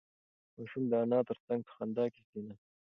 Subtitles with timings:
[0.55, 2.69] ماشوم د انا تر څنگ په خندا کې کېناست.